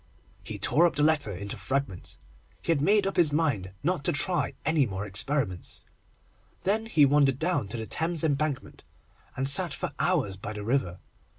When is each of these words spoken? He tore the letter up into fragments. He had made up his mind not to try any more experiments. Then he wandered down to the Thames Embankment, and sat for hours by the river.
He 0.43 0.57
tore 0.57 0.89
the 0.89 1.03
letter 1.03 1.31
up 1.31 1.37
into 1.37 1.57
fragments. 1.57 2.17
He 2.63 2.71
had 2.71 2.81
made 2.81 3.05
up 3.05 3.17
his 3.17 3.31
mind 3.31 3.69
not 3.83 4.03
to 4.05 4.11
try 4.11 4.53
any 4.65 4.87
more 4.87 5.05
experiments. 5.05 5.83
Then 6.63 6.87
he 6.87 7.05
wandered 7.05 7.37
down 7.37 7.67
to 7.67 7.77
the 7.77 7.85
Thames 7.85 8.23
Embankment, 8.23 8.83
and 9.35 9.47
sat 9.47 9.75
for 9.75 9.93
hours 9.99 10.37
by 10.37 10.53
the 10.53 10.63
river. 10.63 10.97